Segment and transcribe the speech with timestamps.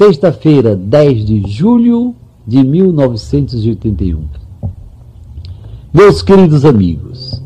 [0.00, 2.14] sexta-feira, 10 de julho
[2.46, 4.24] de 1981.
[5.92, 7.42] Meus queridos amigos,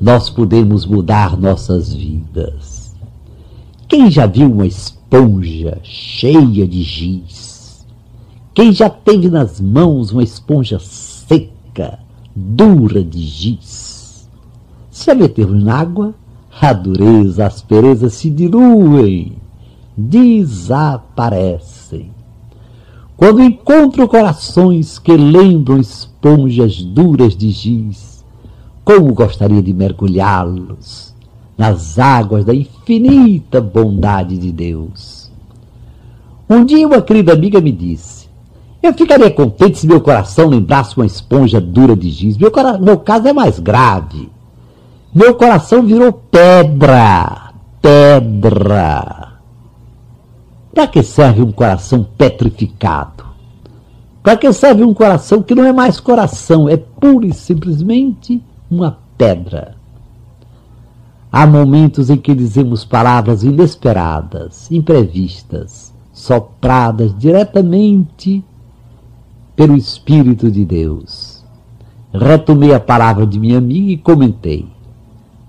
[0.00, 2.96] nós podemos mudar nossas vidas.
[3.86, 7.86] Quem já viu uma esponja cheia de giz?
[8.52, 12.00] Quem já teve nas mãos uma esponja seca,
[12.34, 14.28] dura de giz?
[14.90, 16.12] Se a metermos na água,
[16.60, 19.44] a dureza, a aspereza se diluem
[19.96, 21.73] desaparecem.
[23.16, 28.24] Quando encontro corações que lembram esponjas duras de giz,
[28.84, 31.14] como gostaria de mergulhá-los
[31.56, 35.30] nas águas da infinita bondade de Deus.
[36.50, 38.28] Um dia uma querida amiga me disse:
[38.82, 42.36] Eu ficaria contente se meu coração lembrasse uma esponja dura de giz.
[42.36, 44.28] Meu, meu caso é mais grave.
[45.14, 49.23] Meu coração virou pedra, pedra.
[50.74, 53.24] Para que serve um coração petrificado?
[54.24, 58.98] Para que serve um coração que não é mais coração, é pura e simplesmente uma
[59.16, 59.76] pedra?
[61.30, 68.44] Há momentos em que dizemos palavras inesperadas, imprevistas, sopradas diretamente
[69.54, 71.44] pelo Espírito de Deus.
[72.12, 74.66] Retomei a palavra de minha amiga e comentei: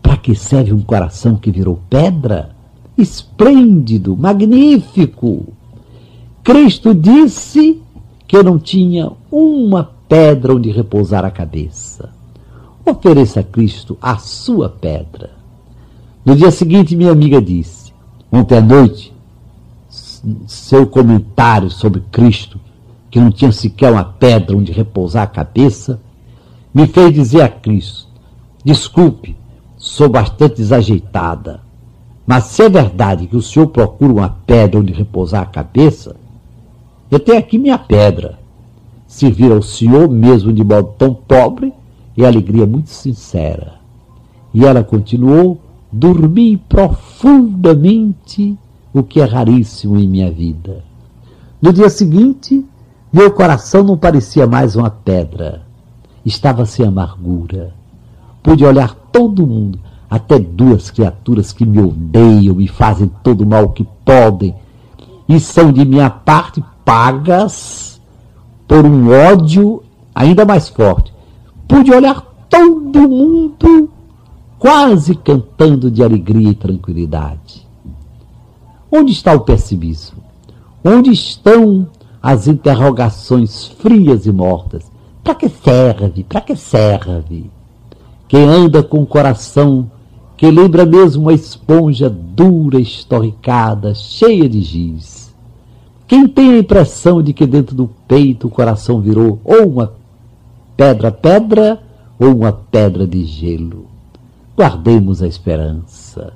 [0.04, 2.55] para que serve um coração que virou pedra?
[2.98, 5.54] Esplêndido, magnífico.
[6.44, 7.82] Cristo disse
[8.28, 12.10] que não tinha uma pedra onde repousar a cabeça.
[12.86, 15.32] Ofereça a Cristo a sua pedra.
[16.24, 17.94] No dia seguinte, minha amiga disse:
[18.32, 19.14] Ontem à noite,
[20.48, 22.60] seu comentário sobre Cristo,
[23.10, 26.00] que não tinha sequer uma pedra onde repousar a cabeça,
[26.74, 28.08] me fez dizer a Cristo:
[28.64, 29.36] Desculpe,
[29.78, 31.65] sou bastante desajeitada.
[32.26, 36.16] Mas se é verdade que o senhor procura uma pedra onde repousar a cabeça,
[37.12, 38.40] eu tenho aqui minha pedra.
[39.08, 41.72] Servir ao senhor mesmo de modo tão pobre
[42.18, 43.76] e alegria muito sincera.
[44.54, 48.58] E ela continuou: dormi profundamente,
[48.92, 50.84] o que é raríssimo em minha vida.
[51.62, 52.66] No dia seguinte,
[53.14, 55.62] meu coração não parecia mais uma pedra.
[56.26, 57.72] Estava sem amargura.
[58.42, 59.78] Pude olhar todo mundo
[60.10, 64.56] até duas criaturas que me odeiam e fazem todo o mal que podem
[65.28, 68.00] e são de minha parte pagas
[68.68, 69.84] por um ódio
[70.14, 71.14] ainda mais forte.
[71.68, 73.90] Pude olhar todo mundo
[74.60, 77.68] quase cantando de alegria e tranquilidade.
[78.92, 80.24] Onde está o pessimismo?
[80.84, 81.88] Onde estão
[82.22, 84.90] as interrogações frias e mortas?
[85.24, 86.24] Para que serve?
[86.24, 87.50] Para que serve?
[88.28, 89.90] Quem anda com o coração
[90.38, 95.34] que lembra mesmo uma esponja dura, estorricada, cheia de giz.
[96.08, 99.94] Quem tem a impressão de que dentro do peito o coração virou ou uma
[100.76, 101.82] pedra-pedra
[102.20, 103.88] ou uma pedra de gelo.
[104.56, 106.34] Guardemos a esperança.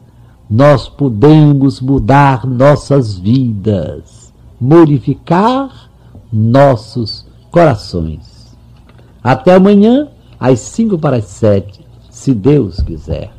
[0.49, 5.89] Nós podemos mudar nossas vidas, modificar
[6.31, 8.55] nossos corações.
[9.23, 10.07] Até amanhã,
[10.39, 13.38] às cinco para as sete, se Deus quiser.